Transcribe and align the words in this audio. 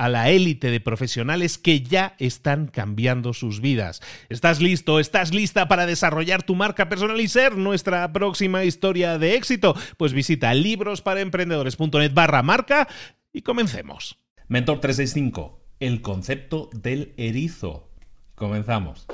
a 0.00 0.08
la 0.08 0.30
élite 0.30 0.70
de 0.70 0.80
profesionales 0.80 1.58
que 1.58 1.82
ya 1.82 2.14
están 2.18 2.68
cambiando 2.68 3.34
sus 3.34 3.60
vidas. 3.60 4.00
¿Estás 4.30 4.62
listo? 4.62 4.98
¿Estás 4.98 5.34
lista 5.34 5.68
para 5.68 5.84
desarrollar 5.84 6.42
tu 6.42 6.54
marca 6.54 6.88
personal 6.88 7.20
y 7.20 7.28
ser 7.28 7.58
nuestra 7.58 8.10
próxima 8.10 8.64
historia 8.64 9.18
de 9.18 9.34
éxito? 9.34 9.76
Pues 9.98 10.14
visita 10.14 10.54
librosparaemprendedores.net 10.54 12.14
barra 12.14 12.42
marca 12.42 12.88
y 13.30 13.42
comencemos. 13.42 14.16
Mentor 14.48 14.80
365, 14.80 15.60
el 15.80 16.00
concepto 16.00 16.70
del 16.72 17.12
erizo. 17.18 17.90
Comenzamos. 18.34 19.06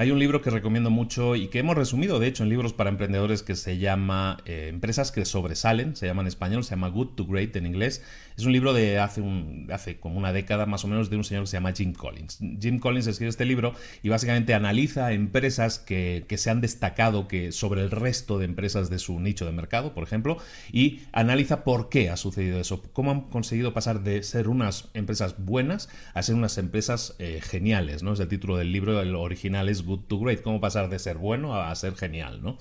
Hay 0.00 0.12
un 0.12 0.20
libro 0.20 0.42
que 0.42 0.50
recomiendo 0.50 0.90
mucho 0.90 1.34
y 1.34 1.48
que 1.48 1.58
hemos 1.58 1.76
resumido, 1.76 2.20
de 2.20 2.28
hecho, 2.28 2.44
en 2.44 2.50
libros 2.50 2.72
para 2.72 2.88
emprendedores 2.88 3.42
que 3.42 3.56
se 3.56 3.78
llama 3.78 4.36
eh, 4.44 4.68
Empresas 4.68 5.10
que 5.10 5.24
sobresalen, 5.24 5.96
se 5.96 6.06
llama 6.06 6.22
en 6.22 6.28
español, 6.28 6.62
se 6.62 6.70
llama 6.70 6.86
Good 6.86 7.16
to 7.16 7.26
Great 7.26 7.56
en 7.56 7.66
inglés. 7.66 8.04
Es 8.38 8.46
un 8.46 8.52
libro 8.52 8.72
de 8.72 9.00
hace, 9.00 9.98
como 9.98 10.16
una 10.16 10.32
década 10.32 10.64
más 10.64 10.84
o 10.84 10.88
menos 10.88 11.10
de 11.10 11.16
un 11.16 11.24
señor 11.24 11.42
que 11.42 11.48
se 11.48 11.56
llama 11.56 11.72
Jim 11.72 11.92
Collins. 11.92 12.38
Jim 12.60 12.78
Collins 12.78 13.08
escribe 13.08 13.30
este 13.30 13.44
libro 13.44 13.74
y 14.00 14.10
básicamente 14.10 14.54
analiza 14.54 15.12
empresas 15.12 15.80
que, 15.80 16.24
que 16.28 16.38
se 16.38 16.48
han 16.48 16.60
destacado 16.60 17.26
que 17.26 17.50
sobre 17.50 17.80
el 17.80 17.90
resto 17.90 18.38
de 18.38 18.44
empresas 18.44 18.90
de 18.90 19.00
su 19.00 19.18
nicho 19.18 19.44
de 19.44 19.50
mercado, 19.50 19.92
por 19.92 20.04
ejemplo, 20.04 20.36
y 20.70 21.00
analiza 21.10 21.64
por 21.64 21.88
qué 21.88 22.10
ha 22.10 22.16
sucedido 22.16 22.60
eso, 22.60 22.80
cómo 22.92 23.10
han 23.10 23.22
conseguido 23.22 23.74
pasar 23.74 24.04
de 24.04 24.22
ser 24.22 24.46
unas 24.46 24.88
empresas 24.94 25.34
buenas 25.38 25.88
a 26.14 26.22
ser 26.22 26.36
unas 26.36 26.58
empresas 26.58 27.16
eh, 27.18 27.40
geniales, 27.42 28.04
¿no? 28.04 28.12
Es 28.12 28.20
el 28.20 28.28
título 28.28 28.56
del 28.56 28.70
libro, 28.70 29.00
el 29.00 29.16
original 29.16 29.68
es 29.68 29.82
good 29.82 30.02
to 30.06 30.20
great, 30.20 30.42
cómo 30.42 30.60
pasar 30.60 30.88
de 30.90 31.00
ser 31.00 31.18
bueno 31.18 31.60
a 31.60 31.74
ser 31.74 31.96
genial, 31.96 32.40
¿no? 32.40 32.56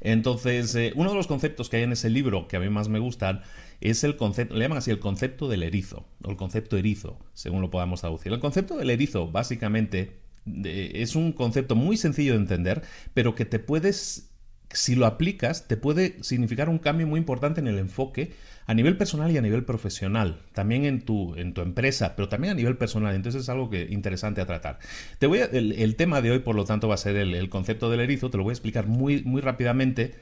Entonces, 0.00 0.74
eh, 0.74 0.92
uno 0.94 1.10
de 1.10 1.16
los 1.16 1.26
conceptos 1.26 1.68
que 1.68 1.76
hay 1.76 1.82
en 1.82 1.92
ese 1.92 2.08
libro 2.08 2.48
que 2.48 2.56
a 2.56 2.60
mí 2.60 2.70
más 2.70 2.88
me 2.88 2.98
gustan 2.98 3.42
es 3.80 4.04
el 4.04 4.16
concepto, 4.16 4.54
le 4.54 4.62
llaman 4.62 4.78
así 4.78 4.90
el 4.90 4.98
concepto 4.98 5.48
del 5.48 5.62
erizo, 5.62 6.06
o 6.24 6.30
el 6.30 6.36
concepto 6.36 6.76
erizo, 6.76 7.18
según 7.34 7.62
lo 7.62 7.70
podamos 7.70 8.00
traducir. 8.00 8.32
El 8.32 8.40
concepto 8.40 8.76
del 8.76 8.90
erizo, 8.90 9.30
básicamente, 9.30 10.18
es 10.64 11.14
un 11.14 11.32
concepto 11.32 11.76
muy 11.76 11.96
sencillo 11.96 12.32
de 12.32 12.38
entender, 12.38 12.82
pero 13.14 13.34
que 13.34 13.44
te 13.44 13.58
puedes 13.58 14.28
si 14.70 14.94
lo 14.94 15.06
aplicas, 15.06 15.66
te 15.66 15.76
puede 15.76 16.22
significar 16.22 16.68
un 16.68 16.78
cambio 16.78 17.06
muy 17.06 17.18
importante 17.18 17.60
en 17.60 17.68
el 17.68 17.78
enfoque 17.78 18.32
a 18.66 18.74
nivel 18.74 18.98
personal 18.98 19.30
y 19.30 19.38
a 19.38 19.40
nivel 19.40 19.64
profesional, 19.64 20.42
también 20.52 20.84
en 20.84 21.00
tu, 21.00 21.34
en 21.36 21.54
tu 21.54 21.62
empresa, 21.62 22.14
pero 22.16 22.28
también 22.28 22.52
a 22.52 22.54
nivel 22.54 22.76
personal. 22.76 23.14
Entonces 23.14 23.42
es 23.42 23.48
algo 23.48 23.70
que, 23.70 23.88
interesante 23.90 24.42
a 24.42 24.46
tratar. 24.46 24.78
Te 25.18 25.26
voy 25.26 25.40
el, 25.40 25.96
tema 25.96 26.20
de 26.20 26.32
hoy, 26.32 26.40
por 26.40 26.54
lo 26.54 26.66
tanto, 26.66 26.86
va 26.86 26.94
a 26.94 26.98
ser 26.98 27.16
el, 27.16 27.48
concepto 27.48 27.88
del 27.88 28.00
erizo. 28.00 28.28
Te 28.28 28.36
lo 28.36 28.42
voy 28.42 28.50
a 28.50 28.54
explicar 28.54 28.86
muy, 28.86 29.22
muy 29.22 29.40
rápidamente 29.40 30.16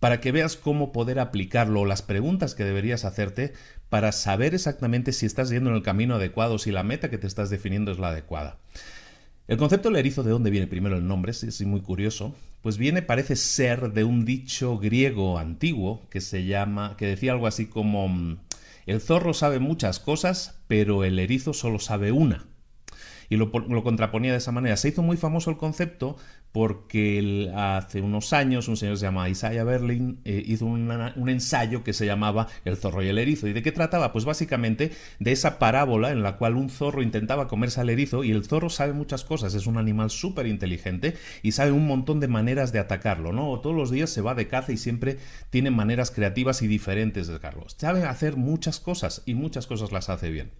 para 0.00 0.20
que 0.20 0.32
veas 0.32 0.56
cómo 0.56 0.92
poder 0.92 1.18
aplicarlo, 1.18 1.84
las 1.84 2.02
preguntas 2.02 2.54
que 2.54 2.64
deberías 2.64 3.04
hacerte 3.04 3.52
para 3.88 4.12
saber 4.12 4.54
exactamente 4.54 5.12
si 5.12 5.26
estás 5.26 5.50
yendo 5.50 5.70
en 5.70 5.76
el 5.76 5.82
camino 5.82 6.16
adecuado, 6.16 6.58
si 6.58 6.70
la 6.70 6.82
meta 6.82 7.10
que 7.10 7.18
te 7.18 7.26
estás 7.26 7.50
definiendo 7.50 7.92
es 7.92 7.98
la 7.98 8.08
adecuada. 8.08 8.58
El 9.48 9.58
concepto 9.58 9.88
del 9.88 9.98
erizo, 9.98 10.22
¿de 10.24 10.32
dónde 10.32 10.50
viene 10.50 10.66
primero 10.66 10.96
el 10.96 11.06
nombre? 11.06 11.30
Es 11.30 11.62
muy 11.64 11.80
curioso. 11.80 12.34
Pues 12.62 12.78
viene, 12.78 13.00
parece 13.00 13.36
ser, 13.36 13.92
de 13.92 14.02
un 14.02 14.24
dicho 14.24 14.76
griego 14.78 15.38
antiguo 15.38 16.02
que 16.10 16.20
se 16.20 16.44
llama, 16.44 16.96
que 16.98 17.06
decía 17.06 17.32
algo 17.32 17.46
así 17.46 17.66
como 17.66 18.08
mm, 18.08 18.38
el 18.86 19.00
zorro 19.00 19.34
sabe 19.34 19.60
muchas 19.60 20.00
cosas, 20.00 20.58
pero 20.66 21.04
el 21.04 21.18
erizo 21.20 21.52
solo 21.52 21.78
sabe 21.78 22.10
una 22.10 22.46
y 23.28 23.36
lo, 23.36 23.50
contraponía 23.50 24.32
de 24.32 24.38
esa 24.38 24.52
manera. 24.52 24.76
Se 24.76 24.88
hizo 24.88 25.02
muy 25.02 25.16
famoso 25.16 25.50
el 25.50 25.56
concepto 25.56 26.16
porque 26.56 27.52
hace 27.54 28.00
unos 28.00 28.32
años 28.32 28.66
un 28.68 28.78
señor 28.78 28.96
se 28.96 29.04
llama 29.04 29.28
Isaiah 29.28 29.62
Berlin 29.62 30.20
eh, 30.24 30.42
hizo 30.46 30.64
un 30.64 31.28
ensayo 31.28 31.84
que 31.84 31.92
se 31.92 32.06
llamaba 32.06 32.46
El 32.64 32.78
zorro 32.78 33.02
y 33.02 33.08
el 33.08 33.18
erizo. 33.18 33.46
¿Y 33.46 33.52
de 33.52 33.62
qué 33.62 33.72
trataba? 33.72 34.10
Pues 34.10 34.24
básicamente 34.24 34.90
de 35.18 35.32
esa 35.32 35.58
parábola 35.58 36.12
en 36.12 36.22
la 36.22 36.38
cual 36.38 36.56
un 36.56 36.70
zorro 36.70 37.02
intentaba 37.02 37.46
comerse 37.46 37.82
al 37.82 37.90
erizo 37.90 38.24
y 38.24 38.30
el 38.30 38.42
zorro 38.42 38.70
sabe 38.70 38.94
muchas 38.94 39.22
cosas, 39.22 39.52
es 39.52 39.66
un 39.66 39.76
animal 39.76 40.08
súper 40.08 40.46
inteligente 40.46 41.12
y 41.42 41.52
sabe 41.52 41.72
un 41.72 41.86
montón 41.86 42.20
de 42.20 42.28
maneras 42.28 42.72
de 42.72 42.78
atacarlo, 42.78 43.34
¿no? 43.34 43.60
Todos 43.60 43.76
los 43.76 43.90
días 43.90 44.08
se 44.08 44.22
va 44.22 44.34
de 44.34 44.48
caza 44.48 44.72
y 44.72 44.78
siempre 44.78 45.18
tiene 45.50 45.70
maneras 45.70 46.10
creativas 46.10 46.62
y 46.62 46.68
diferentes 46.68 47.26
de 47.26 47.34
atacarlo. 47.34 47.66
Sabe 47.68 48.04
hacer 48.04 48.38
muchas 48.38 48.80
cosas 48.80 49.22
y 49.26 49.34
muchas 49.34 49.66
cosas 49.66 49.92
las 49.92 50.08
hace 50.08 50.30
bien. 50.30 50.52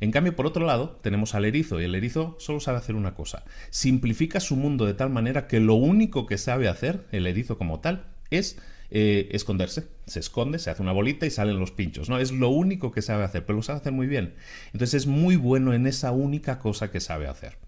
En 0.00 0.10
cambio, 0.10 0.36
por 0.36 0.46
otro 0.46 0.66
lado, 0.66 0.98
tenemos 1.02 1.34
al 1.34 1.44
erizo 1.44 1.80
y 1.80 1.84
el 1.84 1.94
erizo 1.94 2.36
solo 2.38 2.60
sabe 2.60 2.78
hacer 2.78 2.94
una 2.94 3.14
cosa. 3.14 3.44
Simplifica 3.70 4.40
su 4.40 4.56
mundo 4.56 4.86
de 4.86 4.94
tal 4.94 5.10
manera 5.10 5.37
que 5.46 5.60
lo 5.60 5.74
único 5.74 6.26
que 6.26 6.38
sabe 6.38 6.68
hacer 6.68 7.06
el 7.12 7.26
erizo 7.26 7.58
como 7.58 7.80
tal 7.80 8.06
es 8.30 8.58
eh, 8.90 9.28
esconderse. 9.32 9.86
Se 10.06 10.20
esconde, 10.20 10.58
se 10.58 10.70
hace 10.70 10.82
una 10.82 10.92
bolita 10.92 11.26
y 11.26 11.30
salen 11.30 11.58
los 11.58 11.70
pinchos. 11.70 12.08
¿no? 12.08 12.18
Es 12.18 12.32
lo 12.32 12.48
único 12.48 12.90
que 12.90 13.02
sabe 13.02 13.24
hacer, 13.24 13.44
pero 13.44 13.56
lo 13.56 13.62
sabe 13.62 13.80
hacer 13.80 13.92
muy 13.92 14.06
bien. 14.06 14.34
Entonces 14.72 15.02
es 15.02 15.06
muy 15.06 15.36
bueno 15.36 15.74
en 15.74 15.86
esa 15.86 16.12
única 16.12 16.58
cosa 16.58 16.90
que 16.90 17.00
sabe 17.00 17.28
hacer. 17.28 17.58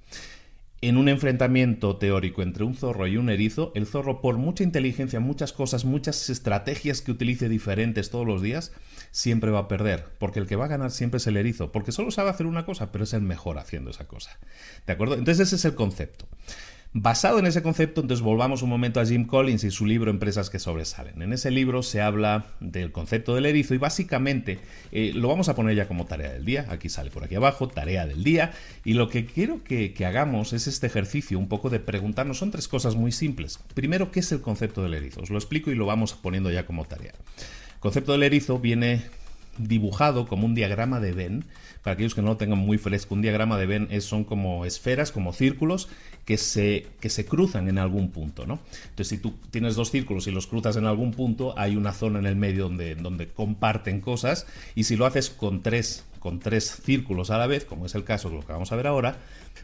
En 0.83 0.97
un 0.97 1.11
enfrentamiento 1.11 1.99
teórico 1.99 2.41
entre 2.41 2.65
un 2.65 2.75
zorro 2.75 3.07
y 3.07 3.19
un 3.19 3.29
erizo, 3.29 3.71
el 3.75 3.87
zorro, 3.87 4.23
por 4.23 4.39
mucha 4.39 4.65
inteligencia, 4.65 5.21
muchas 5.21 5.53
cosas, 5.53 5.85
muchas 5.85 6.31
estrategias 6.31 7.03
que 7.03 7.11
utilice 7.11 7.51
diferentes 7.51 8.09
todos 8.09 8.27
los 8.27 8.41
días, 8.41 8.73
siempre 9.11 9.51
va 9.51 9.59
a 9.59 9.69
perder, 9.69 10.07
porque 10.19 10.39
el 10.39 10.47
que 10.47 10.57
va 10.57 10.65
a 10.65 10.69
ganar 10.69 10.91
siempre 10.91 11.19
es 11.19 11.27
el 11.27 11.37
erizo, 11.37 11.71
porque 11.71 11.93
solo 11.93 12.11
sabe 12.11 12.31
hacer 12.31 12.47
una 12.47 12.65
cosa, 12.65 12.93
pero 12.93 13.05
es 13.05 13.13
el 13.13 13.21
mejor 13.21 13.59
haciendo 13.59 13.91
esa 13.91 14.09
cosa. 14.09 14.39
¿De 14.87 14.95
acuerdo? 14.95 15.17
Entonces 15.17 15.49
ese 15.49 15.57
es 15.57 15.65
el 15.67 15.75
concepto. 15.75 16.27
Basado 16.93 17.39
en 17.39 17.47
ese 17.47 17.63
concepto, 17.63 18.01
entonces 18.01 18.25
volvamos 18.25 18.63
un 18.63 18.69
momento 18.69 18.99
a 18.99 19.07
Jim 19.07 19.25
Collins 19.25 19.63
y 19.63 19.71
su 19.71 19.87
libro 19.87 20.11
Empresas 20.11 20.51
que 20.51 20.59
sobresalen. 20.59 21.23
En 21.23 21.33
ese 21.33 21.53
libro 21.53 21.85
se 21.85 22.01
habla 22.01 22.47
del 22.59 22.91
concepto 22.91 23.37
del 23.37 23.47
erizo 23.47 23.75
y 23.75 23.79
básicamente 23.79 24.59
eh, 24.91 25.13
lo 25.15 25.29
vamos 25.29 25.49
a 25.49 25.55
poner 25.55 25.77
ya 25.77 25.87
como 25.87 26.07
tarea 26.07 26.33
del 26.33 26.45
día. 26.45 26.67
Aquí 26.69 26.89
sale 26.89 27.13
por 27.13 27.23
aquí 27.23 27.37
abajo, 27.37 27.69
tarea 27.69 28.07
del 28.07 28.25
día. 28.25 28.51
Y 28.85 28.95
lo 28.95 29.09
que 29.09 29.25
quiero 29.25 29.63
que, 29.63 29.93
que 29.93 30.05
hagamos 30.05 30.53
es 30.53 30.67
este 30.67 30.89
ejercicio 30.89 31.39
un 31.39 31.47
poco 31.47 31.71
de 31.71 31.79
preguntarnos. 31.79 32.39
Son 32.39 32.51
tres 32.51 32.67
cosas 32.67 32.97
muy 32.97 33.13
simples. 33.13 33.61
Primero, 33.75 34.11
¿qué 34.11 34.19
es 34.19 34.33
el 34.33 34.41
concepto 34.41 34.83
del 34.83 34.95
erizo? 34.95 35.21
Os 35.21 35.31
lo 35.31 35.39
explico 35.39 35.71
y 35.71 35.77
lo 35.77 35.87
vamos 35.87 36.15
poniendo 36.15 36.51
ya 36.51 36.67
como 36.67 36.87
tarea. 36.87 37.13
El 37.13 37.79
concepto 37.79 38.11
del 38.11 38.25
erizo 38.25 38.59
viene 38.59 39.05
dibujado 39.67 40.27
como 40.27 40.47
un 40.47 40.55
diagrama 40.55 41.01
de 41.01 41.13
Venn. 41.13 41.45
Para 41.83 41.95
aquellos 41.95 42.15
que 42.15 42.21
no 42.21 42.29
lo 42.29 42.37
tengan 42.37 42.59
muy 42.59 42.77
fresco, 42.77 43.15
un 43.15 43.23
diagrama 43.23 43.57
de 43.57 43.67
Venn 43.67 43.89
es, 43.91 44.05
son 44.05 44.25
como 44.25 44.67
esferas, 44.67 45.13
como 45.13 45.33
círculos 45.33 45.89
que 46.27 46.37
se, 46.37 46.87
que 47.01 47.09
se 47.09 47.25
cruzan 47.25 47.69
en 47.69 47.79
algún 47.79 48.11
punto, 48.11 48.47
¿no? 48.47 48.59
Entonces, 48.91 49.09
si 49.09 49.19
tú 49.19 49.35
tienes 49.51 49.77
dos 49.77 49.91
círculos 49.91 50.27
y 50.27 50.31
los 50.31 50.47
cruzas 50.47 50.77
en 50.77 50.85
algún 50.85 51.13
punto, 51.13 51.59
hay 51.59 51.77
una 51.77 51.93
zona 51.93 52.19
en 52.19 52.27
el 52.27 52.37
medio 52.37 52.65
donde, 52.65 52.95
donde 52.97 53.29
comparten 53.29 54.01
cosas, 54.01 54.47
y 54.75 54.85
si 54.85 54.97
lo 54.97 55.07
haces 55.07 55.31
con 55.31 55.63
tres, 55.63 56.05
con 56.21 56.39
tres 56.39 56.81
círculos 56.85 57.31
a 57.31 57.39
la 57.39 57.49
vez, 57.49 57.65
como 57.65 57.87
es 57.87 57.95
el 57.97 58.05
caso 58.05 58.31
de 58.31 58.37
lo 58.37 58.47
que 58.47 58.53
vamos 58.53 58.71
a 58.71 58.77
ver 58.77 58.87
ahora, 58.87 59.17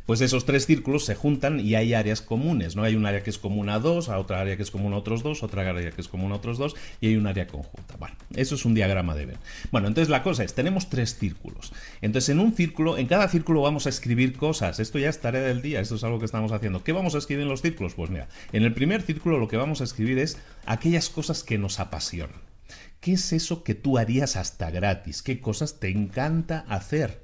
pues 0.06 0.20
esos 0.20 0.44
tres 0.44 0.66
círculos 0.66 1.04
se 1.04 1.14
juntan 1.14 1.60
y 1.60 1.74
hay 1.74 1.94
áreas 1.94 2.22
comunes, 2.22 2.76
¿no? 2.76 2.82
Hay 2.82 2.94
un 2.94 3.06
área 3.06 3.22
que 3.22 3.30
es 3.30 3.38
común 3.38 3.68
a 3.68 3.78
dos, 3.78 4.08
a 4.08 4.18
otra 4.18 4.40
área 4.40 4.56
que 4.56 4.62
es 4.62 4.70
común 4.70 4.92
a 4.92 4.96
otros 4.96 5.22
dos, 5.22 5.42
otra 5.42 5.68
área 5.68 5.90
que 5.90 6.00
es 6.00 6.08
común 6.08 6.32
a 6.32 6.36
otros 6.36 6.58
dos, 6.58 6.76
y 7.00 7.08
hay 7.08 7.16
un 7.16 7.26
área 7.26 7.46
conjunta. 7.46 7.96
Bueno, 7.98 8.16
eso 8.34 8.54
es 8.54 8.64
un 8.64 8.74
diagrama 8.74 9.14
de 9.14 9.26
Venn. 9.26 9.38
Bueno, 9.70 9.88
entonces 9.88 10.08
la 10.08 10.22
cosa 10.22 10.44
es, 10.44 10.54
tenemos 10.54 10.88
tres 10.88 11.16
círculos. 11.18 11.72
Entonces, 12.00 12.30
en 12.30 12.40
un 12.40 12.52
círculo, 12.52 12.98
en 12.98 13.06
cada 13.06 13.28
círculo 13.28 13.62
vamos 13.62 13.86
a 13.86 13.88
escribir 13.88 14.36
cosas. 14.36 14.80
Esto 14.80 14.98
ya 14.98 15.08
es 15.08 15.20
tarea 15.20 15.42
del 15.42 15.62
día, 15.62 15.80
esto 15.80 15.96
es 15.96 16.04
algo 16.04 16.18
que 16.18 16.26
estamos 16.26 16.52
haciendo. 16.52 16.84
¿Qué 16.84 16.92
vamos 16.92 17.14
a 17.14 17.18
escribir 17.18 17.42
en 17.42 17.48
los 17.48 17.62
círculos? 17.62 17.94
Pues 17.94 18.10
mira, 18.10 18.28
en 18.52 18.62
el 18.62 18.72
primer 18.72 19.02
círculo 19.02 19.38
lo 19.38 19.48
que 19.48 19.56
vamos 19.56 19.80
a 19.80 19.84
escribir 19.84 20.18
es 20.18 20.38
aquellas 20.66 21.08
cosas 21.08 21.42
que 21.42 21.58
nos 21.58 21.80
apasionan. 21.80 22.55
¿Qué 23.00 23.12
es 23.12 23.32
eso 23.32 23.62
que 23.62 23.74
tú 23.74 23.98
harías 23.98 24.36
hasta 24.36 24.70
gratis? 24.70 25.22
¿Qué 25.22 25.40
cosas 25.40 25.78
te 25.78 25.88
encanta 25.90 26.64
hacer? 26.68 27.20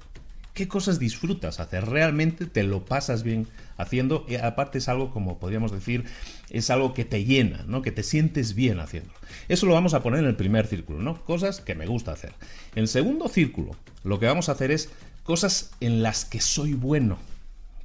¿Qué 0.53 0.67
cosas 0.67 0.99
disfrutas 0.99 1.59
hacer? 1.59 1.87
¿Realmente 1.87 2.45
te 2.45 2.63
lo 2.63 2.85
pasas 2.85 3.23
bien 3.23 3.47
haciendo? 3.75 4.23
Y 4.27 4.35
aparte 4.35 4.77
es 4.77 4.87
algo, 4.87 5.09
como 5.09 5.39
podríamos 5.39 5.71
decir, 5.71 6.05
es 6.51 6.69
algo 6.69 6.93
que 6.93 7.05
te 7.05 7.25
llena, 7.25 7.65
¿no? 7.67 7.81
Que 7.81 7.91
te 7.91 8.03
sientes 8.03 8.53
bien 8.53 8.79
haciéndolo. 8.79 9.17
Eso 9.49 9.65
lo 9.65 9.73
vamos 9.73 9.95
a 9.95 10.03
poner 10.03 10.19
en 10.19 10.27
el 10.27 10.35
primer 10.35 10.67
círculo, 10.67 10.99
¿no? 10.99 11.23
Cosas 11.25 11.59
que 11.59 11.73
me 11.73 11.87
gusta 11.87 12.11
hacer. 12.11 12.33
En 12.75 12.83
el 12.83 12.87
segundo 12.87 13.27
círculo, 13.27 13.75
lo 14.03 14.19
que 14.19 14.27
vamos 14.27 14.47
a 14.47 14.51
hacer 14.51 14.69
es 14.69 14.89
cosas 15.23 15.71
en 15.79 16.03
las 16.03 16.23
que 16.23 16.39
soy 16.39 16.73
bueno 16.73 17.17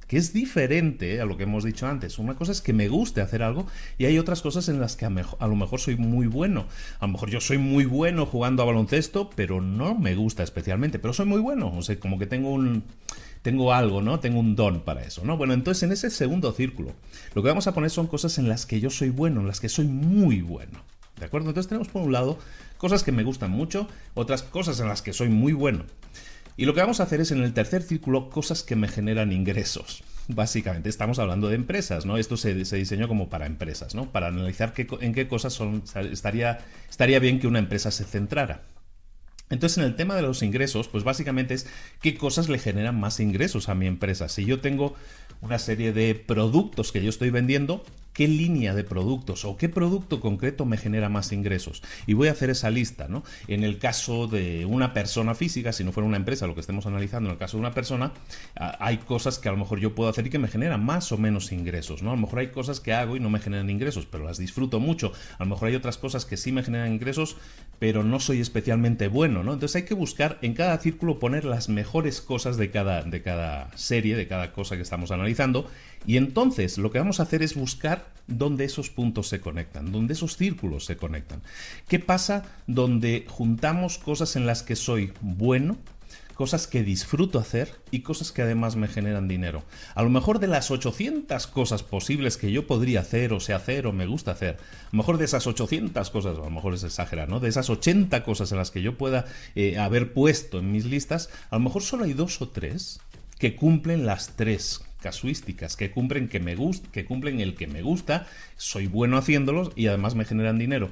que 0.09 0.17
es 0.17 0.33
diferente 0.33 1.21
a 1.21 1.25
lo 1.25 1.37
que 1.37 1.43
hemos 1.43 1.63
dicho 1.63 1.87
antes. 1.87 2.17
Una 2.17 2.33
cosa 2.33 2.51
es 2.51 2.61
que 2.61 2.73
me 2.73 2.87
guste 2.87 3.21
hacer 3.21 3.43
algo 3.43 3.67
y 3.99 4.05
hay 4.05 4.17
otras 4.17 4.41
cosas 4.41 4.67
en 4.67 4.81
las 4.81 4.95
que 4.95 5.05
a, 5.05 5.09
lo 5.11 5.55
mejor 5.55 5.79
soy 5.79 5.97
muy 5.97 6.25
bueno. 6.25 6.65
A 6.99 7.05
lo 7.05 7.13
mejor 7.13 7.29
yo 7.29 7.39
soy 7.39 7.59
muy 7.59 7.85
bueno 7.85 8.25
jugando 8.25 8.63
a 8.63 8.65
baloncesto, 8.65 9.29
pero 9.29 9.61
no 9.61 9.93
me 9.93 10.15
gusta 10.15 10.41
especialmente, 10.41 10.97
pero 10.97 11.13
soy 11.13 11.27
muy 11.27 11.39
bueno. 11.39 11.71
O 11.77 11.83
sea, 11.83 11.99
como 11.99 12.17
que 12.17 12.25
tengo 12.25 12.49
un 12.49 12.83
tengo 13.43 13.71
algo, 13.71 14.01
¿no? 14.01 14.19
Tengo 14.19 14.39
un 14.39 14.55
don 14.55 14.81
para 14.81 15.03
eso, 15.03 15.23
¿no? 15.23 15.37
Bueno, 15.37 15.53
entonces 15.53 15.83
en 15.83 15.91
ese 15.91 16.09
segundo 16.09 16.51
círculo, 16.53 16.93
lo 17.35 17.43
que 17.43 17.49
vamos 17.49 17.67
a 17.67 17.75
poner 17.75 17.91
son 17.91 18.07
cosas 18.07 18.39
en 18.39 18.49
las 18.49 18.65
que 18.65 18.79
yo 18.79 18.89
soy 18.89 19.11
bueno, 19.11 19.41
en 19.41 19.47
las 19.47 19.59
que 19.59 19.69
soy 19.69 19.85
muy 19.85 20.41
bueno. 20.41 20.79
¿De 21.19 21.25
acuerdo? 21.25 21.49
Entonces 21.49 21.69
tenemos 21.69 21.89
por 21.89 22.01
un 22.01 22.13
lado 22.13 22.39
cosas 22.77 23.03
que 23.03 23.11
me 23.11 23.23
gustan 23.23 23.51
mucho, 23.51 23.87
otras 24.15 24.41
cosas 24.41 24.79
en 24.79 24.87
las 24.87 25.03
que 25.03 25.13
soy 25.13 25.29
muy 25.29 25.53
bueno. 25.53 25.83
Y 26.59 26.65
lo 26.65 26.73
que 26.73 26.81
vamos 26.81 26.99
a 26.99 27.03
hacer 27.03 27.21
es 27.21 27.31
en 27.31 27.41
el 27.41 27.53
tercer 27.53 27.83
círculo 27.83 28.29
cosas 28.29 28.63
que 28.63 28.75
me 28.75 28.89
generan 28.89 29.31
ingresos. 29.31 30.03
Básicamente 30.27 30.89
estamos 30.89 31.17
hablando 31.17 31.47
de 31.47 31.55
empresas, 31.55 32.05
¿no? 32.05 32.17
Esto 32.17 32.35
se, 32.35 32.53
diseñó 32.53 33.07
como 33.07 33.29
para 33.29 33.45
empresas, 33.45 33.95
¿no? 33.95 34.11
Para 34.11 34.27
analizar 34.27 34.73
en 34.99 35.13
qué 35.13 35.29
cosas 35.29 35.53
son, 35.53 35.83
estaría, 36.11 36.59
estaría 36.89 37.19
bien 37.19 37.39
que 37.39 37.47
una 37.47 37.59
empresa 37.59 37.91
se 37.91 38.03
centrara. 38.03 38.63
Entonces, 39.49 39.77
en 39.77 39.85
el 39.85 39.95
tema 39.95 40.17
de 40.17 40.21
los 40.21 40.43
ingresos, 40.43 40.89
pues 40.89 41.05
básicamente 41.05 41.53
es 41.53 41.65
qué 42.01 42.17
cosas 42.17 42.49
le 42.49 42.59
generan 42.59 42.99
más 42.99 43.21
ingresos 43.21 43.69
a 43.69 43.73
mi 43.73 43.87
empresa. 43.87 44.27
Si 44.27 44.43
yo 44.43 44.59
tengo 44.59 44.95
una 45.39 45.59
serie 45.59 45.93
de 45.93 46.13
productos 46.13 46.91
que 46.91 47.01
yo 47.01 47.09
estoy 47.09 47.29
vendiendo, 47.29 47.85
qué 48.13 48.27
línea 48.27 48.73
de 48.73 48.83
productos 48.83 49.45
o 49.45 49.57
qué 49.57 49.69
producto 49.69 50.19
concreto 50.19 50.65
me 50.65 50.77
genera 50.77 51.09
más 51.09 51.31
ingresos. 51.31 51.81
Y 52.07 52.13
voy 52.13 52.27
a 52.27 52.31
hacer 52.31 52.49
esa 52.49 52.69
lista, 52.69 53.07
¿no? 53.07 53.23
En 53.47 53.63
el 53.63 53.79
caso 53.79 54.27
de 54.27 54.65
una 54.65 54.93
persona 54.93 55.35
física, 55.35 55.73
si 55.73 55.83
no 55.83 55.91
fuera 55.91 56.07
una 56.07 56.17
empresa 56.17 56.47
lo 56.47 56.55
que 56.55 56.61
estemos 56.61 56.85
analizando, 56.85 57.29
en 57.29 57.33
el 57.33 57.39
caso 57.39 57.57
de 57.57 57.61
una 57.61 57.73
persona, 57.73 58.11
hay 58.55 58.97
cosas 58.97 59.39
que 59.39 59.49
a 59.49 59.51
lo 59.51 59.57
mejor 59.57 59.79
yo 59.79 59.95
puedo 59.95 60.09
hacer 60.09 60.27
y 60.27 60.29
que 60.29 60.39
me 60.39 60.47
generan 60.47 60.83
más 60.83 61.11
o 61.11 61.17
menos 61.17 61.51
ingresos, 61.51 62.03
¿no? 62.03 62.11
A 62.11 62.15
lo 62.15 62.21
mejor 62.21 62.39
hay 62.39 62.47
cosas 62.47 62.79
que 62.79 62.93
hago 62.93 63.15
y 63.15 63.19
no 63.19 63.29
me 63.29 63.39
generan 63.39 63.69
ingresos, 63.69 64.05
pero 64.05 64.23
las 64.23 64.37
disfruto 64.37 64.79
mucho. 64.79 65.13
A 65.37 65.43
lo 65.43 65.49
mejor 65.49 65.69
hay 65.69 65.75
otras 65.75 65.97
cosas 65.97 66.25
que 66.25 66.37
sí 66.37 66.51
me 66.51 66.63
generan 66.63 66.91
ingresos, 66.91 67.37
pero 67.79 68.03
no 68.03 68.19
soy 68.19 68.41
especialmente 68.41 69.07
bueno, 69.07 69.43
¿no? 69.43 69.53
Entonces 69.53 69.77
hay 69.77 69.87
que 69.87 69.93
buscar 69.93 70.39
en 70.41 70.53
cada 70.53 70.77
círculo 70.79 71.19
poner 71.19 71.45
las 71.45 71.69
mejores 71.69 72.21
cosas 72.21 72.57
de 72.57 72.71
cada, 72.71 73.03
de 73.03 73.21
cada 73.21 73.75
serie, 73.77 74.15
de 74.15 74.27
cada 74.27 74.51
cosa 74.51 74.75
que 74.75 74.81
estamos 74.81 75.11
analizando 75.11 75.69
y 76.05 76.17
entonces 76.17 76.77
lo 76.77 76.91
que 76.91 76.99
vamos 76.99 77.19
a 77.19 77.23
hacer 77.23 77.43
es 77.43 77.55
buscar 77.55 78.11
dónde 78.27 78.65
esos 78.65 78.89
puntos 78.89 79.27
se 79.27 79.41
conectan, 79.41 79.91
dónde 79.91 80.13
esos 80.13 80.37
círculos 80.37 80.85
se 80.85 80.97
conectan. 80.97 81.41
¿Qué 81.87 81.99
pasa 81.99 82.45
donde 82.67 83.25
juntamos 83.27 83.97
cosas 83.97 84.35
en 84.35 84.45
las 84.45 84.63
que 84.63 84.75
soy 84.75 85.13
bueno? 85.21 85.77
cosas 86.39 86.67
que 86.67 86.83
disfruto 86.83 87.37
hacer 87.37 87.75
y 87.91 87.99
cosas 87.99 88.31
que 88.31 88.41
además 88.41 88.77
me 88.77 88.87
generan 88.87 89.27
dinero. 89.27 89.65
A 89.93 90.03
lo 90.03 90.09
mejor 90.09 90.39
de 90.39 90.47
las 90.47 90.71
800 90.71 91.47
cosas 91.47 91.83
posibles 91.83 92.37
que 92.37 92.49
yo 92.49 92.65
podría 92.65 93.01
hacer 93.01 93.33
o 93.33 93.41
sé 93.41 93.53
hacer 93.53 93.85
o 93.85 93.91
me 93.91 94.05
gusta 94.05 94.31
hacer, 94.31 94.55
a 94.55 94.89
lo 94.93 94.97
mejor 94.99 95.17
de 95.17 95.25
esas 95.25 95.47
800 95.47 96.09
cosas, 96.09 96.37
a 96.37 96.41
lo 96.41 96.49
mejor 96.49 96.75
es 96.75 96.85
exagerar, 96.85 97.27
¿no? 97.27 97.41
De 97.41 97.49
esas 97.49 97.69
80 97.69 98.23
cosas 98.23 98.53
en 98.53 98.57
las 98.57 98.71
que 98.71 98.81
yo 98.81 98.97
pueda 98.97 99.25
eh, 99.55 99.77
haber 99.77 100.13
puesto 100.13 100.59
en 100.59 100.71
mis 100.71 100.85
listas, 100.85 101.29
a 101.49 101.57
lo 101.57 101.59
mejor 101.59 101.83
solo 101.83 102.05
hay 102.05 102.13
dos 102.13 102.41
o 102.41 102.47
tres 102.47 103.01
que 103.37 103.57
cumplen 103.57 104.05
las 104.05 104.37
tres 104.37 104.79
casuísticas 105.01 105.75
que 105.75 105.91
cumplen 105.91 106.27
que 106.27 106.39
me 106.39 106.55
gusta, 106.55 106.89
que 106.91 107.05
cumplen 107.05 107.39
el 107.39 107.55
que 107.55 107.67
me 107.67 107.81
gusta, 107.81 108.27
soy 108.57 108.87
bueno 108.87 109.17
haciéndolos 109.17 109.71
y 109.75 109.87
además 109.87 110.15
me 110.15 110.25
generan 110.25 110.59
dinero. 110.59 110.91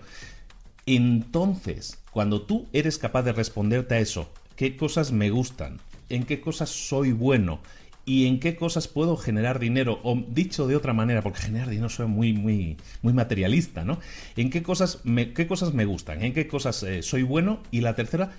Entonces, 0.85 1.99
cuando 2.11 2.41
tú 2.41 2.67
eres 2.73 2.97
capaz 2.97 3.23
de 3.23 3.33
responderte 3.33 3.95
a 3.95 3.99
eso, 3.99 4.31
qué 4.55 4.77
cosas 4.77 5.11
me 5.11 5.29
gustan, 5.29 5.79
en 6.09 6.23
qué 6.23 6.39
cosas 6.39 6.69
soy 6.69 7.11
bueno 7.11 7.59
y 8.05 8.27
en 8.27 8.39
qué 8.39 8.55
cosas 8.55 8.87
puedo 8.87 9.17
generar 9.17 9.59
dinero, 9.59 9.99
o 10.03 10.15
dicho 10.29 10.65
de 10.65 10.77
otra 10.77 10.93
manera, 10.93 11.21
porque 11.21 11.41
generar 11.41 11.69
dinero 11.69 11.89
suena 11.89 12.09
muy, 12.09 12.31
muy, 12.31 12.77
muy 13.01 13.11
materialista, 13.11 13.83
¿no? 13.83 13.99
En 14.37 14.49
qué 14.49 14.63
cosas 14.63 15.01
me, 15.03 15.33
qué 15.33 15.45
cosas 15.45 15.73
me 15.73 15.83
gustan, 15.83 16.23
en 16.23 16.33
qué 16.33 16.47
cosas 16.47 16.81
eh, 16.83 17.03
soy 17.03 17.23
bueno 17.23 17.61
y 17.69 17.81
la 17.81 17.95
tercera, 17.95 18.31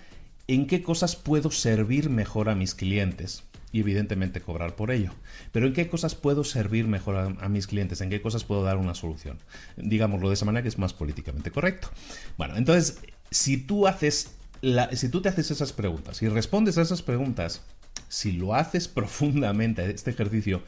en 0.47 0.67
qué 0.67 0.82
cosas 0.82 1.17
puedo 1.17 1.50
servir 1.50 2.09
mejor 2.09 2.49
a 2.49 2.55
mis 2.55 2.75
clientes 2.75 3.44
y 3.73 3.81
evidentemente 3.81 4.41
cobrar 4.41 4.76
por 4.76 4.91
ello. 4.91 5.12
Pero 5.53 5.67
¿en 5.67 5.73
qué 5.73 5.88
cosas 5.88 6.15
puedo 6.15 6.44
servir 6.44 6.87
mejor 6.87 7.37
a, 7.41 7.49
mis 7.49 7.67
clientes? 7.67 8.00
¿En 8.00 8.11
qué 8.11 8.20
cosas 8.20 8.44
puedo 8.44 8.62
dar 8.62 8.76
una 8.76 8.94
solución? 8.94 9.38
Digámoslo 9.76 10.29
de 10.29 10.35
esa 10.35 10.44
manera 10.44 10.62
que 10.62 10.69
es 10.69 10.79
más 10.79 10.94
políticamente 10.94 11.50
correcto. 11.50 11.91
Bueno, 12.37 12.56
entonces, 12.56 13.00
si 13.31 13.59
tú 13.59 13.87
haces 13.87 14.35
si 14.93 15.09
tú 15.09 15.20
te 15.20 15.29
haces 15.29 15.53
esas 15.53 15.73
preguntas 15.73 16.20
y 16.20 16.29
respondes 16.29 16.79
a 16.79 16.82
esas 16.82 17.03
preguntas, 17.03 17.62
si 18.09 18.32
lo 18.32 18.55
haces 18.55 18.88
profundamente 18.88 19.88
este 19.90 20.11
ejercicio, 20.11 20.62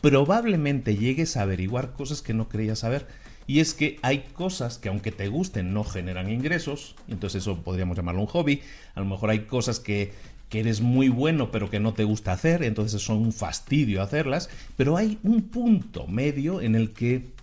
probablemente 0.00 0.96
llegues 0.96 1.36
a 1.36 1.42
averiguar 1.42 1.92
cosas 1.92 2.22
que 2.22 2.34
no 2.34 2.48
creías 2.48 2.80
saber. 2.80 3.06
Y 3.46 3.60
es 3.60 3.74
que 3.74 3.98
hay 4.00 4.20
cosas 4.32 4.78
que 4.78 4.88
aunque 4.88 5.12
te 5.12 5.28
gusten 5.28 5.74
no 5.74 5.84
generan 5.84 6.30
ingresos, 6.30 6.96
entonces 7.08 7.42
eso 7.42 7.62
podríamos 7.62 7.96
llamarlo 7.96 8.22
un 8.22 8.26
hobby. 8.26 8.62
A 8.94 9.00
lo 9.00 9.06
mejor 9.06 9.28
hay 9.28 9.40
cosas 9.40 9.80
que 9.80 10.12
que 10.48 10.60
eres 10.60 10.80
muy 10.80 11.08
bueno 11.08 11.50
pero 11.50 11.70
que 11.70 11.80
no 11.80 11.94
te 11.94 12.04
gusta 12.04 12.32
hacer, 12.32 12.62
entonces 12.62 13.02
son 13.02 13.18
un 13.18 13.32
fastidio 13.32 14.02
hacerlas, 14.02 14.50
pero 14.76 14.96
hay 14.96 15.18
un 15.22 15.42
punto 15.42 16.06
medio 16.06 16.60
en 16.60 16.74
el 16.74 16.92
que 16.92 17.34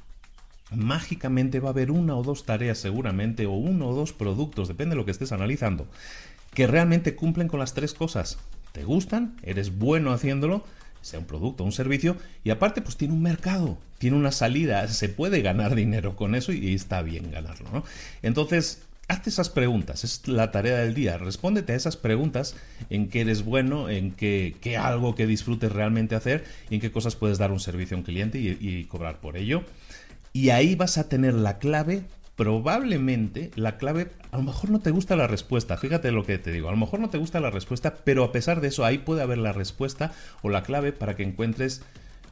mágicamente 0.71 1.59
va 1.59 1.69
a 1.69 1.71
haber 1.71 1.91
una 1.91 2.15
o 2.15 2.23
dos 2.23 2.45
tareas 2.45 2.77
seguramente, 2.77 3.45
o 3.45 3.51
uno 3.51 3.89
o 3.89 3.95
dos 3.95 4.13
productos, 4.13 4.67
depende 4.67 4.95
de 4.95 4.97
lo 4.97 5.05
que 5.05 5.11
estés 5.11 5.31
analizando, 5.31 5.87
que 6.53 6.67
realmente 6.67 7.15
cumplen 7.15 7.47
con 7.47 7.59
las 7.59 7.73
tres 7.73 7.93
cosas. 7.93 8.37
Te 8.71 8.83
gustan, 8.83 9.35
eres 9.43 9.77
bueno 9.77 10.13
haciéndolo, 10.13 10.63
sea 11.01 11.19
un 11.19 11.25
producto 11.25 11.63
o 11.63 11.65
un 11.65 11.71
servicio, 11.71 12.15
y 12.43 12.51
aparte 12.51 12.81
pues 12.81 12.95
tiene 12.95 13.13
un 13.13 13.21
mercado, 13.21 13.77
tiene 13.97 14.17
una 14.17 14.31
salida, 14.31 14.87
se 14.87 15.09
puede 15.09 15.41
ganar 15.41 15.75
dinero 15.75 16.15
con 16.15 16.35
eso 16.35 16.53
y, 16.53 16.73
está 16.73 17.01
bien 17.01 17.31
ganarlo, 17.31 17.69
¿no? 17.71 17.83
Entonces, 18.21 18.83
hazte 19.11 19.29
esas 19.29 19.49
preguntas, 19.49 20.03
es 20.03 20.27
la 20.27 20.51
tarea 20.51 20.77
del 20.77 20.93
día. 20.93 21.17
Respóndete 21.17 21.73
a 21.73 21.75
esas 21.75 21.97
preguntas 21.97 22.55
en 22.89 23.09
qué 23.09 23.21
eres 23.21 23.43
bueno, 23.43 23.89
en 23.89 24.11
qué, 24.11 24.55
qué 24.61 24.77
algo 24.77 25.15
que 25.15 25.27
disfrutes 25.27 25.71
realmente 25.71 26.15
hacer 26.15 26.45
y 26.69 26.75
en 26.75 26.81
qué 26.81 26.91
cosas 26.91 27.15
puedes 27.15 27.37
dar 27.37 27.51
un 27.51 27.59
servicio 27.59 27.95
a 27.95 27.99
un 27.99 28.03
cliente 28.03 28.39
y, 28.39 28.57
y 28.59 28.85
cobrar 28.85 29.19
por 29.19 29.37
ello. 29.37 29.63
Y 30.33 30.49
ahí 30.49 30.75
vas 30.75 30.97
a 30.97 31.09
tener 31.09 31.33
la 31.33 31.59
clave 31.59 32.03
probablemente 32.37 33.51
la 33.55 33.77
clave, 33.77 34.07
a 34.31 34.37
lo 34.37 34.43
mejor 34.43 34.71
no 34.71 34.79
te 34.79 34.89
gusta 34.89 35.15
la 35.15 35.27
respuesta, 35.27 35.77
fíjate 35.77 36.11
lo 36.11 36.25
que 36.25 36.39
te 36.39 36.51
digo, 36.51 36.69
a 36.69 36.71
lo 36.71 36.77
mejor 36.77 36.99
no 36.99 37.09
te 37.09 37.19
gusta 37.19 37.39
la 37.39 37.51
respuesta, 37.51 37.97
pero 38.03 38.23
a 38.23 38.31
pesar 38.31 38.61
de 38.61 38.69
eso 38.69 38.83
ahí 38.83 38.97
puede 38.97 39.21
haber 39.21 39.37
la 39.37 39.51
respuesta 39.51 40.13
o 40.41 40.49
la 40.49 40.63
clave 40.63 40.91
para 40.91 41.15
que 41.15 41.21
encuentres 41.21 41.83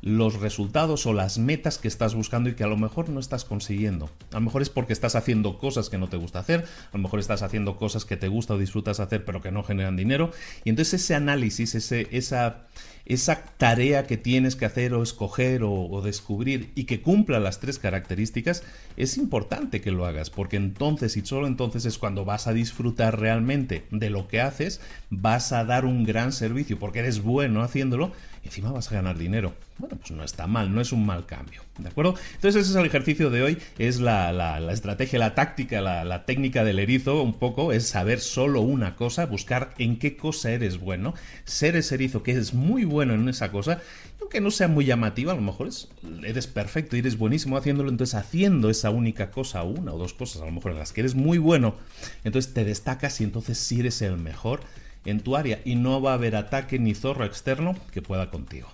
los 0.02 0.40
resultados 0.40 1.06
o 1.06 1.14
las 1.14 1.38
metas 1.38 1.78
que 1.78 1.88
estás 1.88 2.16
buscando 2.16 2.50
y 2.50 2.56
que 2.56 2.64
a 2.64 2.68
lo 2.68 2.78
mejor 2.78 3.10
no 3.10 3.20
estás 3.20 3.46
consiguiendo. 3.46 4.10
A 4.32 4.36
lo 4.36 4.42
mejor 4.42 4.62
es 4.62 4.70
porque 4.70 4.94
estás 4.94 5.16
haciendo 5.16 5.58
cosas 5.58 5.90
que 5.90 5.98
no 5.98 6.08
te 6.08 6.18
gusta 6.18 6.40
hacer, 6.40 6.66
a 6.92 6.98
lo 6.98 7.04
mejor 7.04 7.20
estás 7.20 7.42
haciendo 7.42 7.76
cosas 7.76 8.06
que 8.06 8.18
te 8.18 8.28
gusta 8.28 8.54
o 8.54 8.58
disfrutas 8.58 9.00
hacer 9.00 9.26
pero 9.26 9.42
que 9.42 9.52
no 9.52 9.64
generan 9.64 9.96
dinero. 9.96 10.32
Y 10.64 10.70
entonces 10.70 11.02
ese 11.02 11.16
análisis, 11.16 11.76
ese, 11.76 12.08
esa, 12.12 12.68
esa 13.10 13.44
tarea 13.58 14.06
que 14.06 14.18
tienes 14.18 14.56
que 14.56 14.66
hacer 14.66 14.94
o 14.94 15.02
escoger 15.02 15.64
o, 15.64 16.02
descubrir 16.04 16.72
y 16.76 16.84
que 16.84 17.02
cumpla 17.02 17.40
las 17.40 17.60
tres 17.60 17.80
características, 17.80 18.64
es 18.98 19.18
importante 19.18 19.82
que 19.82 19.92
lo 19.92 20.06
hagas, 20.06 20.30
porque 20.30 20.58
entonces 20.58 21.18
y 21.18 21.26
solo 21.26 21.48
entonces 21.48 21.86
es 21.86 21.98
cuando 21.98 22.24
vas 22.24 22.48
a 22.48 22.54
disfrutar 22.54 23.20
realmente 23.20 23.86
de 23.90 24.12
lo 24.12 24.28
que 24.28 24.42
haces, 24.42 24.80
vas 25.10 25.52
a 25.52 25.66
dar 25.66 25.86
un 25.86 26.04
gran 26.04 26.32
servicio 26.32 26.78
porque 26.78 27.00
eres 27.00 27.22
bueno 27.24 27.64
haciéndolo 27.64 28.12
y 28.44 28.48
encima 28.48 28.72
vas 28.72 28.92
a 28.92 28.96
ganar 28.96 29.18
dinero. 29.18 29.54
Bueno, 29.80 29.98
pues 29.98 30.12
no 30.12 30.24
está 30.24 30.46
mal, 30.46 30.74
no 30.74 30.82
es 30.82 30.92
un 30.92 31.06
mal 31.06 31.26
cambio, 31.26 31.64
¿de 31.78 31.88
acuerdo? 31.88 32.16
Entonces 32.36 32.62
ese 32.62 32.72
es 32.72 32.76
el 32.76 32.86
ejercicio 32.86 33.30
de 33.30 33.42
hoy, 33.42 33.58
es 33.78 34.00
la, 34.00 34.60
estrategia, 34.72 35.20
la 35.20 35.36
táctica, 35.36 35.82
la, 35.82 36.04
la, 36.04 36.26
técnica 36.26 36.64
del 36.64 36.80
erizo 36.80 37.24
un 37.24 37.34
poco, 37.34 37.72
es 37.72 37.88
saber 37.88 38.20
solo 38.20 38.62
una 38.62 38.96
cosa, 38.96 39.26
buscar 39.26 39.74
en 39.78 39.98
qué 39.98 40.18
cosa 40.18 40.52
eres 40.52 40.80
bueno, 40.80 41.14
ser 41.46 41.78
ese 41.78 41.96
erizo 41.96 42.24
que 42.24 42.34
es 42.34 42.54
muy 42.54 42.84
bueno 42.84 42.99
en 43.02 43.30
esa 43.30 43.52
cosa, 43.52 43.82
aunque 44.20 44.42
no 44.42 44.52
sea 44.52 44.68
muy 44.68 44.86
llamativa, 44.86 45.34
a 45.34 45.36
lo 45.36 45.42
mejor 45.42 45.68
es, 45.68 45.90
eres 46.24 46.48
perfecto 46.48 46.96
y 46.96 47.00
eres 47.00 47.18
buenísimo 47.18 47.58
haciéndolo, 47.58 47.90
entonces 47.90 48.16
haciendo 48.16 48.70
esa 48.70 48.90
única 48.90 49.32
cosa, 49.32 49.64
una 49.64 49.94
o 49.94 49.98
dos 49.98 50.14
cosas, 50.14 50.42
a 50.42 50.46
lo 50.46 50.52
mejor 50.52 50.72
en 50.72 50.80
las 50.80 50.94
que 50.94 51.02
eres 51.02 51.16
muy 51.16 51.38
bueno, 51.38 51.76
entonces 52.24 52.54
te 52.54 52.64
destacas 52.64 53.20
y 53.22 53.24
entonces 53.24 53.58
sí 53.58 53.80
eres 53.80 54.02
el 54.02 54.18
mejor 54.18 54.62
en 55.06 55.22
tu 55.22 55.36
área 55.36 55.62
y 55.66 55.76
no 55.76 56.02
va 56.02 56.12
a 56.12 56.16
haber 56.16 56.36
ataque 56.36 56.80
ni 56.80 56.94
zorro 56.94 57.26
externo 57.26 57.76
que 57.92 58.02
pueda 58.02 58.30
contigo. 58.30 58.70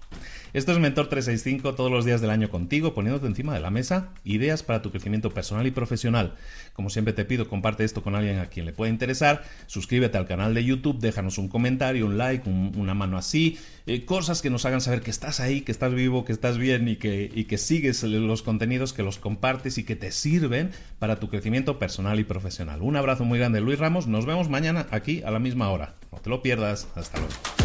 Esto 0.53 0.71
es 0.71 0.79
Mentor 0.79 1.07
365 1.07 1.75
todos 1.75 1.91
los 1.91 2.05
días 2.05 2.21
del 2.21 2.29
año 2.29 2.49
contigo, 2.49 2.93
poniéndote 2.93 3.27
encima 3.27 3.53
de 3.53 3.59
la 3.59 3.71
mesa 3.71 4.09
ideas 4.23 4.63
para 4.63 4.81
tu 4.81 4.91
crecimiento 4.91 5.31
personal 5.31 5.67
y 5.67 5.71
profesional. 5.71 6.35
Como 6.73 6.89
siempre 6.89 7.13
te 7.13 7.25
pido, 7.25 7.49
comparte 7.49 7.83
esto 7.83 8.03
con 8.03 8.15
alguien 8.15 8.39
a 8.39 8.47
quien 8.47 8.65
le 8.65 8.73
pueda 8.73 8.89
interesar, 8.89 9.43
suscríbete 9.67 10.17
al 10.17 10.27
canal 10.27 10.53
de 10.53 10.63
YouTube, 10.63 10.99
déjanos 10.99 11.37
un 11.37 11.49
comentario, 11.49 12.05
un 12.05 12.17
like, 12.17 12.49
una 12.49 12.93
mano 12.93 13.17
así, 13.17 13.57
eh, 13.85 14.05
cosas 14.05 14.41
que 14.41 14.49
nos 14.49 14.65
hagan 14.65 14.81
saber 14.81 15.01
que 15.01 15.11
estás 15.11 15.39
ahí, 15.39 15.61
que 15.61 15.71
estás 15.71 15.93
vivo, 15.93 16.25
que 16.25 16.33
estás 16.33 16.57
bien 16.57 16.87
y 16.87 16.95
que, 16.95 17.29
y 17.33 17.45
que 17.45 17.57
sigues 17.57 18.03
los 18.03 18.41
contenidos, 18.41 18.93
que 18.93 19.03
los 19.03 19.17
compartes 19.17 19.77
y 19.77 19.83
que 19.83 19.95
te 19.95 20.11
sirven 20.11 20.71
para 20.99 21.19
tu 21.19 21.29
crecimiento 21.29 21.79
personal 21.79 22.19
y 22.19 22.23
profesional. 22.23 22.81
Un 22.81 22.95
abrazo 22.95 23.25
muy 23.25 23.39
grande, 23.39 23.61
Luis 23.61 23.79
Ramos. 23.79 24.07
Nos 24.07 24.25
vemos 24.25 24.49
mañana 24.49 24.87
aquí 24.91 25.21
a 25.23 25.31
la 25.31 25.39
misma 25.39 25.69
hora. 25.69 25.95
No 26.11 26.19
te 26.19 26.29
lo 26.29 26.41
pierdas. 26.41 26.87
Hasta 26.95 27.17
luego. 27.19 27.64